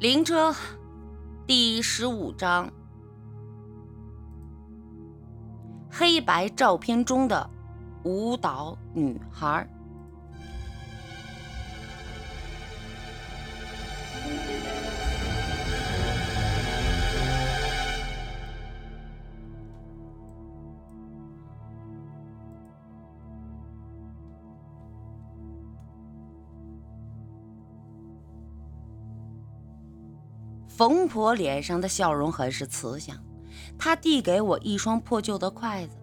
[0.00, 0.52] 灵车
[1.46, 2.68] 第十五章：
[5.88, 7.48] 黑白照片中的
[8.02, 9.66] 舞蹈女孩。
[30.76, 33.16] 冯婆脸上的笑容很是慈祥，
[33.78, 35.96] 她递给我一双破旧的筷子，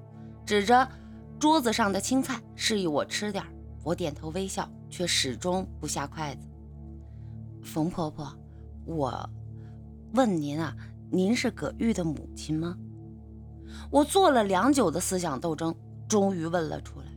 [0.46, 0.90] 指着
[1.38, 3.44] 桌子上的青菜，示意我吃点
[3.84, 6.48] 我点头微笑，却始终不下筷子。
[7.62, 8.34] 冯婆婆，
[8.86, 9.30] 我
[10.14, 10.74] 问您啊，
[11.12, 12.78] 您是葛玉的母亲吗？
[13.90, 15.76] 我做了良久的思想斗争，
[16.08, 17.08] 终于问了出来。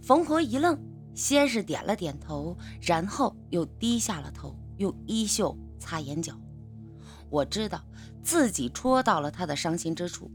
[0.00, 0.78] 冯婆一愣，
[1.14, 6.34] 先是点了点头，然后又低下了头，用衣袖擦眼角。
[7.32, 7.82] 我知道
[8.22, 10.30] 自己戳到了他的伤心之处，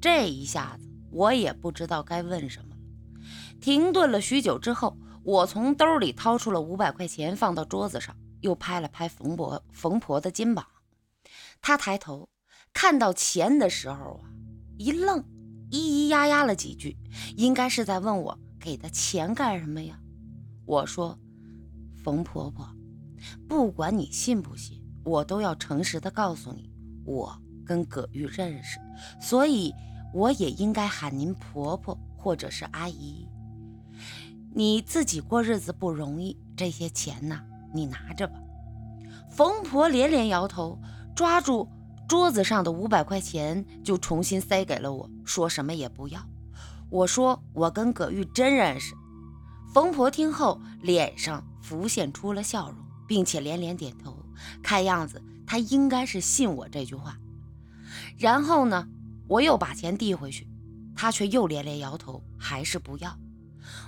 [0.00, 2.80] 这一下子我也不知道该问什么了。
[3.60, 10.66] 停顿了许久之后，我从兜里掏出了五百块钱，放到桌子上，又拍了拍冯婆冯婆的肩膀。
[11.62, 12.28] 她抬头
[12.72, 14.26] 看到钱的时候啊，
[14.76, 15.22] 一愣，
[15.70, 16.96] 咿咿呀呀了几句，
[17.36, 20.00] 应该是在问我给的钱干什么呀？
[20.66, 21.16] 我说
[22.02, 22.68] ：“冯婆婆，
[23.48, 26.70] 不管你信不信。”我都要诚实的告诉你，
[27.04, 28.78] 我跟葛玉认识，
[29.20, 29.74] 所以
[30.12, 33.26] 我也应该喊您婆婆或者是阿姨。
[34.52, 37.40] 你自己过日子不容易，这些钱呢，
[37.72, 38.34] 你拿着吧。
[39.30, 40.78] 冯婆连连摇头，
[41.14, 41.68] 抓住
[42.08, 46.20] 桌子上的五百块钱就重新塞给了我，说什么也不要。
[46.90, 48.94] 我说我跟葛玉真认识。
[49.72, 54.19] 冯婆听后脸上浮现出了笑容，并且连连点头。
[54.62, 57.18] 看样子，他应该是信我这句话。
[58.16, 58.88] 然后呢，
[59.28, 60.48] 我又把钱递回去，
[60.94, 63.16] 他却又连连摇头，还是不要。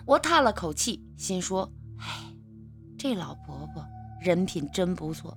[0.04, 2.34] 我叹了口气，心说：“哎，
[2.99, 3.84] 这老婆婆
[4.21, 5.37] 人品真不错。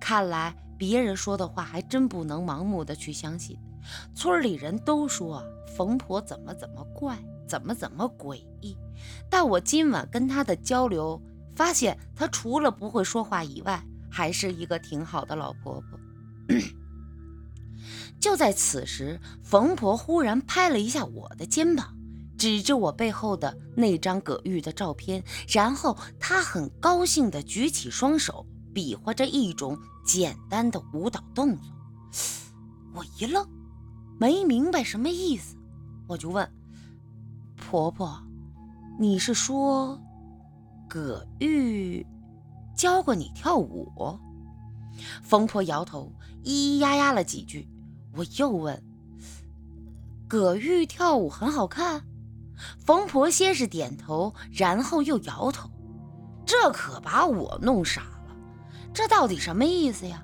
[0.00, 3.58] 看来别人说的话还真不能盲目的去相信。
[4.14, 5.44] 村里人都说
[5.76, 8.76] 冯婆怎么怎么怪，怎么怎么诡异。
[9.30, 11.20] 但我今晚跟她的交流，
[11.54, 13.84] 发现她除了不会说话以外，
[14.16, 16.00] 还是一个挺好的老婆婆。
[18.18, 21.94] 就在此时，冯婆忽然拍了一下我的肩膀，
[22.38, 31.66] 指着我背后的那张葛玉的照片，然后她很高兴地举起双手，比划着一种简单的舞蹈动作。
[32.94, 33.46] 我一愣，
[34.18, 35.56] 没明白什么意思，
[36.08, 36.50] 我就问
[37.54, 38.18] 婆婆
[38.98, 40.00] ：“你是说
[40.88, 42.06] 葛玉？”
[42.76, 44.18] 教过你跳舞，
[45.22, 46.12] 冯婆摇头，
[46.44, 47.66] 咿咿呀呀了几句。
[48.14, 48.82] 我又问
[50.28, 52.04] ：“葛玉跳舞很好看？”
[52.78, 55.70] 冯婆先是点头，然后又摇头。
[56.44, 58.36] 这可把我弄傻了，
[58.94, 60.22] 这到底什么意思呀？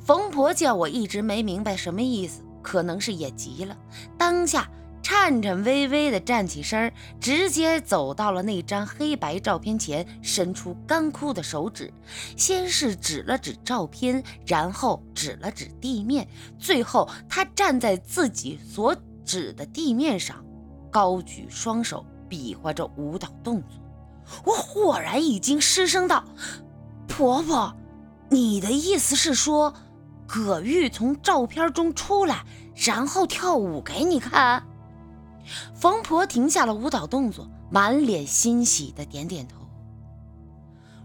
[0.00, 3.76] 冯婆见我一直没明白什么意思，可能是也急了，
[4.18, 4.70] 当下。
[5.04, 11.92] 颤颤巍巍地站起身，直接走到了那张黑白照片前，伸出干枯的手指，
[12.38, 16.26] 先是指了指照片，然后指了指地面，
[16.58, 20.42] 最后他站在自己所指的地面上，
[20.90, 23.78] 高举双手，比划着舞蹈动作。
[24.46, 26.24] 我豁然一惊，失声道
[27.06, 27.76] ：“婆婆，
[28.30, 29.74] 你的意思是说，
[30.26, 32.42] 葛玉从照片中出来，
[32.74, 34.66] 然后跳舞给你看？”
[35.74, 39.56] 冯婆停下了舞蹈动作，满脸欣喜的点点头。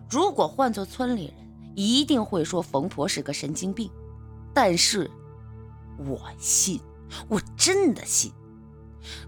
[0.10, 1.34] 如果换做村里人，
[1.76, 3.90] 一定会说冯婆是个神经病。
[4.54, 5.10] 但是，
[5.98, 6.82] 我信，
[7.28, 8.32] 我真的信。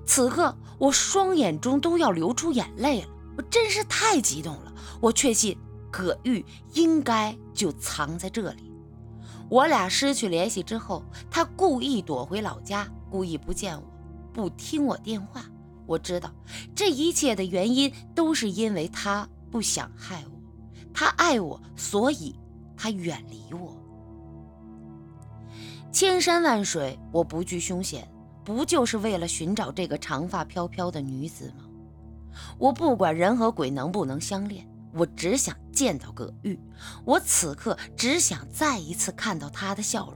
[0.05, 3.07] 此刻，我双眼中都要流出眼泪了，
[3.37, 4.73] 我真是太激动了。
[4.99, 5.57] 我确信
[5.91, 6.43] 葛玉
[6.73, 8.73] 应该就藏在这里。
[9.49, 13.90] 我俩失去联系之后，他故意躲回老家，故意不见我。
[14.33, 15.45] 不听我电话，
[15.85, 16.31] 我知道
[16.73, 20.39] 这一切的原因都是因为他不想害我，
[20.93, 22.35] 他爱我，所以
[22.77, 23.77] 他远离我。
[25.91, 28.09] 千山万水，我不惧凶险，
[28.45, 31.65] 不就是为了寻找这个长发飘飘的女子吗？
[32.57, 36.57] 我不管人和鬼能不能相恋，我只想见到葛玉，
[37.03, 40.15] 我此刻只想再一次看到她的笑容。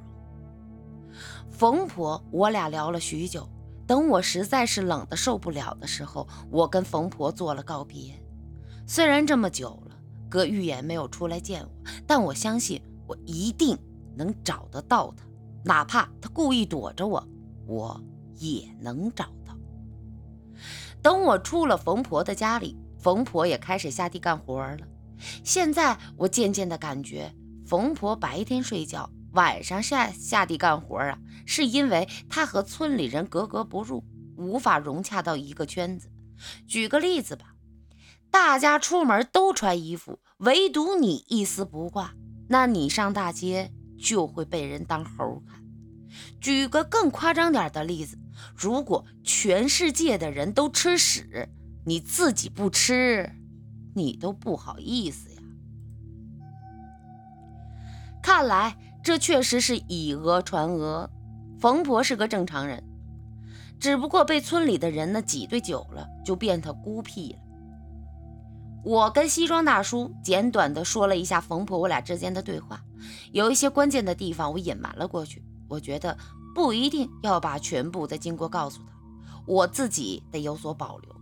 [1.51, 3.47] 冯婆，我俩聊了许久。
[3.87, 8.13] 等我实在是冷的受不了的时候，我跟冯婆做了告别。
[8.87, 9.95] 虽然这么久了，
[10.29, 11.69] 葛玉也没有出来见我，
[12.07, 13.77] 但我相信我一定
[14.15, 15.23] 能找得到他，
[15.63, 17.27] 哪怕他故意躲着我，
[17.67, 18.01] 我
[18.37, 19.55] 也能找到。
[21.01, 24.79] 等我出了冯婆的家里，冯婆也开始下地干活了。
[25.43, 27.33] 现在我渐渐的感觉，
[27.65, 34.03] 冯婆白天睡觉，晚上下下地干活啊，是因为他和村里人格格不入，
[34.37, 36.09] 无法融洽到一个圈子。
[36.67, 37.55] 举个例子吧，
[38.31, 42.13] 大家出门都穿衣服，唯独你一丝不挂，
[42.49, 45.61] 那你上大街就会被人当猴看。
[46.39, 48.17] 举个更夸张点的例子，
[48.55, 51.49] 如果全世界的人都吃屎，
[51.85, 53.31] 你自己不吃。
[53.97, 55.41] 你都不好意思呀！
[58.21, 61.07] 看来这确实是以讹传讹。
[61.59, 62.83] 冯婆是个正常人，
[63.79, 67.39] 只不过被村里的人呢挤兑久了，就变得孤僻了。
[68.83, 72.83] 我跟西装大叔简短的说了一下冯婆我俩之间的对话，
[73.31, 75.45] 有一些关键的地方我隐瞒了过去。
[75.67, 76.17] 我觉得
[76.55, 81.15] 不一定要把全部的经过告诉他，我自己得有所保留。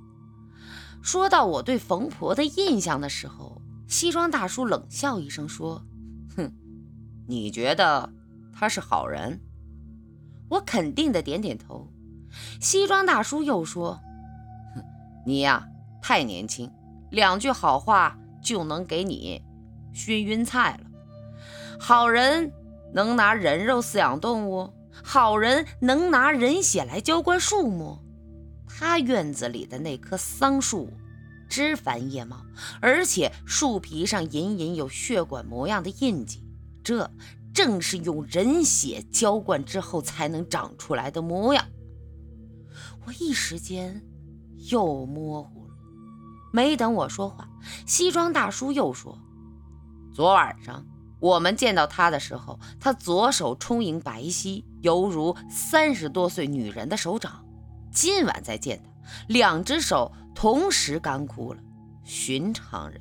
[1.01, 5.83] 说到我对冯婆的印象的时候，西装大叔冷笑一声说
[6.38, 6.50] ：“哼，
[7.28, 8.12] 你觉得
[8.52, 9.42] 他是好人？”
[10.50, 11.92] 我肯定的点点头。
[12.60, 14.00] 西装大叔又说
[14.75, 14.84] ：“哼，
[15.25, 15.68] 你呀
[16.02, 16.72] 太年轻，
[17.12, 19.42] 两句好话就能给你
[19.94, 20.90] 熏晕菜了。
[21.80, 22.52] 好人
[22.94, 24.74] 能拿人肉饲养动物，
[25.04, 28.00] 好人能拿人血来浇灌树木。”
[28.68, 30.92] 他院子里的那棵桑树，
[31.48, 32.44] 枝繁叶茂，
[32.81, 36.44] 而且树皮上隐隐有血管模样的印记，
[36.83, 37.09] 这
[37.53, 41.65] 正是用人血浇灌之后才能长出来的模样。
[43.06, 44.01] 我一时间
[44.69, 45.74] 又模糊了。
[46.51, 47.50] 没等我说话，
[47.85, 49.18] 西装大叔又说
[50.13, 50.85] ：“昨晚上
[51.19, 57.44] 我们见到他的时候，他左手充盈白皙，犹如三十多岁女人的手掌。”
[57.91, 58.89] 今晚再见他，
[59.27, 61.59] 两只手同时干枯了。
[62.03, 63.00] 寻常人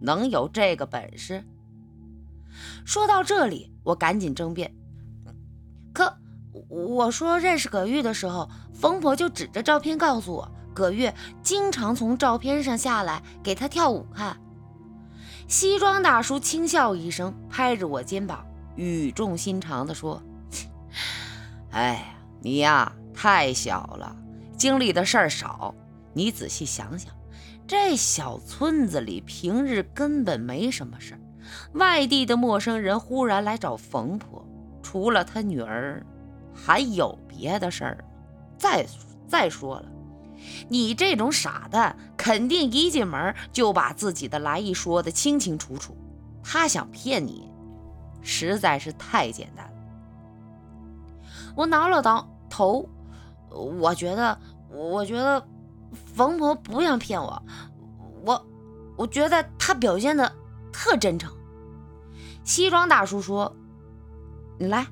[0.00, 1.44] 能有这个本事？
[2.84, 4.74] 说到这里，我赶紧争辩。
[5.92, 6.16] 可
[6.68, 11.10] 我说认识葛玉的时候，冯婆就指着照片告诉我，葛玉
[11.42, 14.38] 经常从照片上下来给他跳舞看。
[15.48, 18.46] 西装大叔轻笑一声，拍着我肩膀，
[18.76, 20.22] 语重心长地说
[21.72, 22.04] ：“哎呀，
[22.40, 24.16] 你呀，太小了。”
[24.56, 25.74] 经历的事儿少，
[26.14, 27.12] 你仔细想想，
[27.66, 31.20] 这小村子里平日根本没什么事儿，
[31.72, 34.44] 外地的陌生人忽然来找冯婆，
[34.82, 36.04] 除了他女儿，
[36.54, 38.04] 还有别的事儿？
[38.58, 38.86] 再
[39.26, 39.86] 再说了，
[40.68, 45.96] 你这种傻蛋，肯定一进门就把自己的来意说得清清楚楚，
[46.42, 47.50] 他想骗你，
[48.20, 49.72] 实在是太简单了。
[51.54, 52.88] 我挠了挠头，
[53.50, 54.38] 我觉得。
[54.74, 55.46] 我觉得
[55.92, 57.42] 冯婆不想骗我，
[58.24, 58.46] 我
[58.96, 60.32] 我觉得她表现的
[60.72, 61.30] 特真诚。
[62.44, 63.54] 西装大叔说
[64.58, 64.86] ：“你来，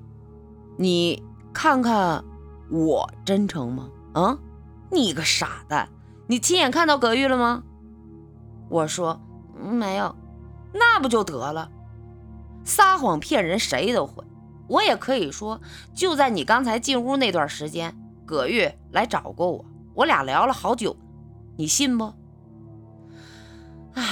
[0.77, 2.25] 你看看
[2.71, 3.91] 我真诚吗？
[4.13, 4.39] 啊，
[4.91, 5.89] 你个傻蛋，
[6.27, 7.63] 你亲眼看到葛玉了吗？”
[8.69, 9.21] 我说
[9.59, 10.15] ：“没有。”
[10.73, 11.71] 那不就得了？
[12.65, 14.23] 撒谎骗人谁都会，
[14.69, 15.61] 我也可以说，
[15.93, 19.65] 就在你刚才进屋那段时间，葛玉来找过我。
[19.95, 20.97] 我俩聊了好久，
[21.57, 22.13] 你信不？
[23.95, 24.05] 唉，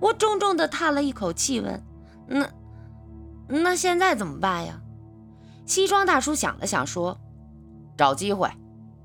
[0.00, 1.84] 我重重的叹了一口气，问
[2.28, 2.48] ：“那
[3.48, 4.80] 那现在怎么办呀？”
[5.66, 7.18] 西装大叔想了想，说
[7.96, 8.48] ：“找机会，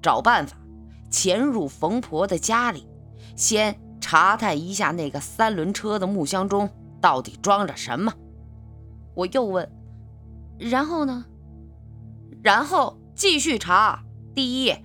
[0.01, 0.55] 找办法，
[1.09, 2.87] 潜入冯婆的家里，
[3.35, 6.69] 先查探一下那个三轮车的木箱中
[7.01, 8.13] 到底装着什么。”
[9.15, 9.71] 我又问
[10.59, 11.25] ：“然后呢？”
[12.43, 14.03] 然后继续查。
[14.35, 14.75] 第一。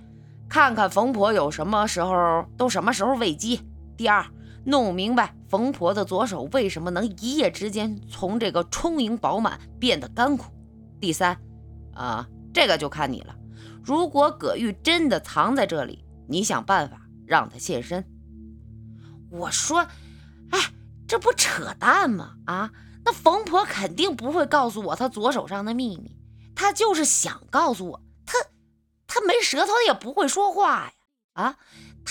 [0.49, 3.61] 看看冯婆有什么时候都什么时候喂鸡。
[3.95, 4.25] 第二，
[4.65, 10.51] 弄明白冯婆的左手为什么能一夜之间从这个充盈饱满变得干枯。
[10.99, 11.39] 第三，
[11.93, 13.35] 啊，这个就看你了。
[13.83, 18.05] 如果葛玉真的藏在这里，你想办法让他现身。
[19.31, 19.87] 我说，
[20.51, 20.59] 哎，
[21.07, 22.35] 这不扯淡吗？
[22.45, 22.71] 啊，
[23.05, 26.17] 那冯婆肯定不会告诉我她左手上的秘密，
[26.55, 28.01] 她就是想告诉我。
[29.11, 30.93] 他没舌头也不会说话呀！
[31.33, 31.57] 啊，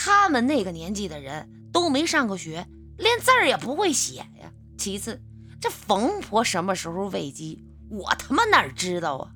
[0.09, 4.51] 他们那个年纪的人都没上过学，连字儿也不会写呀。
[4.79, 5.23] 其次，
[5.61, 9.33] 这冯婆什么时候喂鸡，我他妈哪知道啊？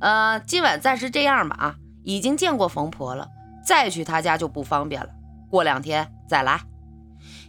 [0.00, 1.56] 呃，今晚暂时这样吧。
[1.56, 3.28] 啊，已经见过冯婆了，
[3.66, 5.10] 再去她家就不方便了。
[5.50, 6.62] 过两天再来。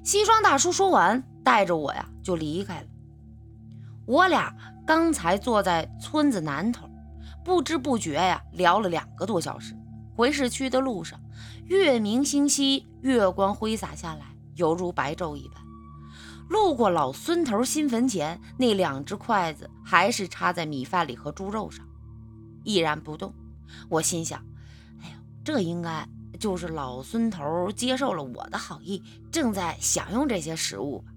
[0.03, 2.87] 西装大叔说完，带着我呀就离开了。
[4.05, 4.53] 我俩
[4.85, 6.89] 刚才坐在村子南头，
[7.41, 9.73] 不知不觉呀聊了两个多小时。
[10.15, 11.19] 回市区的路上，
[11.65, 15.61] 月明星稀，月光挥洒下来，犹如白昼一般。
[16.47, 21.85] 路过老孙头新坟前，那两只筷子还是插在米饭里和猪肉上，
[22.63, 23.33] 依然不动。
[23.89, 24.39] 我心想：
[25.01, 26.07] 哎呦，这应该
[26.39, 31.11] 就是老孙头接受了我的好意，正在享用这些食物吧。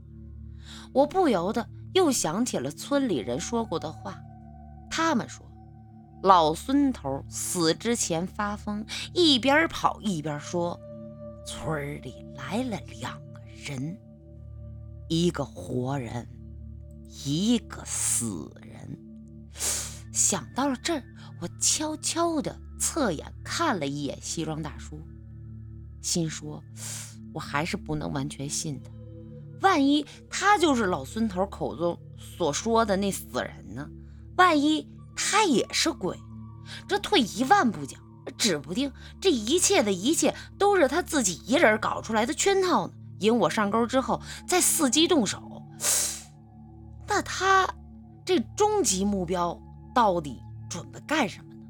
[0.92, 4.18] 我不由得又想起了村里人说过的话，
[4.90, 5.47] 他们说。
[6.22, 8.84] 老孙头死之前发疯，
[9.14, 10.78] 一边跑一边说
[11.46, 13.96] ：“村里来了两个人，
[15.08, 16.26] 一个活人，
[17.24, 18.98] 一个死人。”
[20.12, 21.04] 想到了这儿，
[21.40, 25.00] 我悄悄地侧眼看了一眼西装大叔，
[26.02, 26.60] 心说
[27.32, 28.90] ：“我还是不能完全信他，
[29.60, 33.88] 万一他就是老孙头口中所说的那死人呢？
[34.36, 34.84] 万一……”
[35.20, 36.16] 他也是鬼，
[36.86, 38.00] 这退一万步讲，
[38.38, 42.94] 指不定这一切的一切都是他自己一人搞出来的圈套呢。
[43.18, 45.62] 引我上钩之后，再伺机动手。
[47.08, 47.68] 那他
[48.24, 49.60] 这终极目标
[49.92, 51.60] 到底准备干什么呢？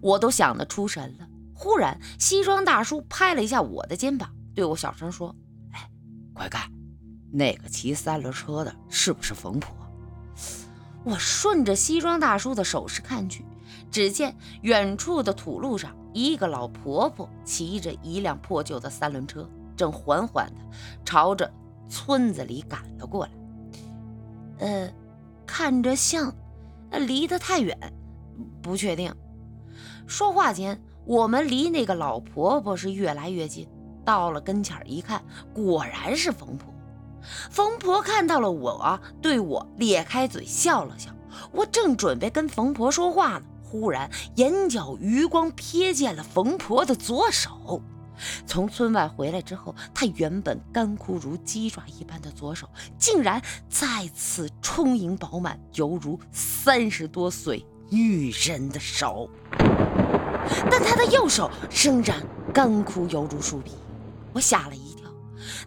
[0.00, 1.26] 我都想得出神了。
[1.54, 5.34] 忽然，西装大叔拍了一下我的肩膀，对我小声说
[5.74, 5.90] ：“哎，
[6.32, 6.70] 快看，
[7.32, 9.74] 那个骑三轮车的是不是冯婆？”
[11.04, 13.44] 我顺着西装大叔的手势看去，
[13.90, 20.60] 只见远处的土路上，一个老婆婆骑着一辆破旧的三轮车，正缓缓地
[21.04, 21.50] 朝着
[21.88, 23.32] 村子里赶了过来。
[24.58, 24.92] 呃，
[25.46, 26.34] 看着像，
[26.90, 27.78] 离得太远，
[28.60, 29.14] 不确定。
[30.06, 33.68] 说话间，我们离那个老婆婆是越来越近，
[34.04, 35.22] 到了跟前一看，
[35.54, 36.74] 果然是冯婆。
[37.50, 41.10] 冯婆看到了我，对我咧开嘴笑了笑。
[41.52, 47.82] 我正准备跟冯婆说话呢，忽然眼角余光瞥见了冯婆的左手。
[48.46, 52.68] 从村外回来之后，她原本干枯如鸡爪一般的左手，
[52.98, 59.30] 竟然再次充盈饱满，犹如三十多岁女人的手。
[60.68, 62.16] 但她的右手仍然
[62.52, 63.72] 干枯，犹如树皮。
[64.32, 65.08] 我吓了一跳，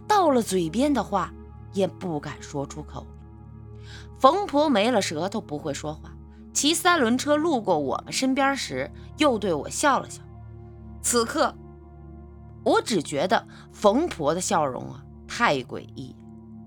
[0.05, 1.31] 到了嘴边的话。
[1.73, 3.05] 也不敢说出口。
[4.19, 6.13] 冯婆没了舌头，不会说话。
[6.53, 10.21] 骑三轮车路过我们身边时，又对我笑了笑。
[11.01, 11.55] 此刻，
[12.63, 16.15] 我只觉得冯婆的笑容啊太诡异。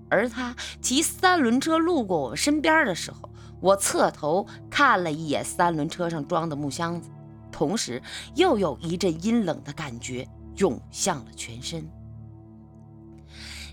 [0.09, 3.29] 而她骑三轮车路过我们身边的时候，
[3.61, 7.09] 我侧头看了一眼三轮车上装的木箱子，
[7.51, 8.01] 同时
[8.35, 11.87] 又有一阵阴冷的感觉涌向了全身。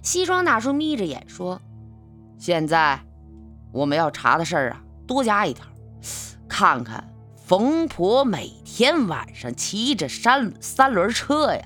[0.02, 1.60] 西装大叔眯着眼说
[2.36, 3.00] ：“现在
[3.72, 5.64] 我们要查的事儿啊，多加一条，
[6.48, 11.62] 看看冯婆每天晚上骑着三三轮车呀，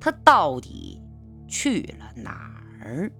[0.00, 1.00] 她到底
[1.46, 2.32] 去了哪
[2.82, 3.12] 儿？”